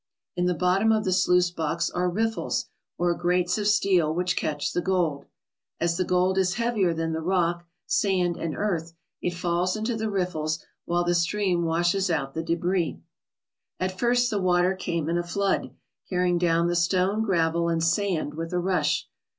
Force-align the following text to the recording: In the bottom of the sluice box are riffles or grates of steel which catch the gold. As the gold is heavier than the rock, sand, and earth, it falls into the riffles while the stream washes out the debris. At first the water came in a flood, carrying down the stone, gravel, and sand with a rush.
In 0.35 0.47
the 0.47 0.55
bottom 0.55 0.91
of 0.91 1.03
the 1.05 1.13
sluice 1.13 1.51
box 1.51 1.87
are 1.91 2.09
riffles 2.09 2.65
or 2.97 3.13
grates 3.13 3.59
of 3.59 3.67
steel 3.67 4.11
which 4.11 4.35
catch 4.35 4.73
the 4.73 4.81
gold. 4.81 5.27
As 5.79 5.95
the 5.97 6.03
gold 6.03 6.39
is 6.39 6.55
heavier 6.55 6.91
than 6.91 7.13
the 7.13 7.21
rock, 7.21 7.67
sand, 7.85 8.35
and 8.35 8.55
earth, 8.57 8.93
it 9.21 9.35
falls 9.35 9.75
into 9.77 9.95
the 9.95 10.09
riffles 10.09 10.65
while 10.85 11.03
the 11.03 11.13
stream 11.13 11.65
washes 11.65 12.09
out 12.09 12.33
the 12.33 12.41
debris. 12.41 12.99
At 13.79 13.99
first 13.99 14.31
the 14.31 14.41
water 14.41 14.73
came 14.73 15.07
in 15.07 15.19
a 15.19 15.23
flood, 15.23 15.69
carrying 16.09 16.39
down 16.39 16.65
the 16.67 16.75
stone, 16.75 17.21
gravel, 17.21 17.69
and 17.69 17.83
sand 17.83 18.33
with 18.33 18.51
a 18.53 18.59
rush. 18.59 19.07